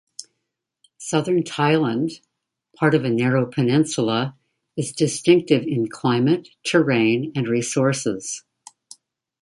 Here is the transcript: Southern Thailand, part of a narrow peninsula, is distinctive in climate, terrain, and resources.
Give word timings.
Southern 0.97 1.43
Thailand, 1.43 2.21
part 2.75 2.95
of 2.95 3.05
a 3.05 3.09
narrow 3.11 3.45
peninsula, 3.45 4.35
is 4.75 4.93
distinctive 4.93 5.61
in 5.61 5.89
climate, 5.89 6.47
terrain, 6.63 7.31
and 7.35 7.47
resources. 7.47 8.43